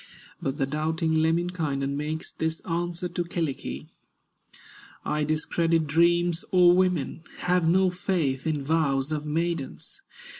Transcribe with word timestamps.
But 0.41 0.57
the 0.57 0.65
doubting 0.65 1.13
Lemminkainen 1.21 1.95
Makes 1.95 2.31
this 2.31 2.59
answer 2.61 3.07
to 3.07 3.23
Kyllikki: 3.23 3.85
"I 5.05 5.23
discredit 5.23 5.85
dreams 5.85 6.41
of 6.51 6.73
women, 6.75 7.21
Have 7.41 7.67
no 7.67 7.91
faith 7.91 8.47
in 8.47 8.63
vows 8.63 9.11
of 9.11 9.27
maidens! 9.27 10.01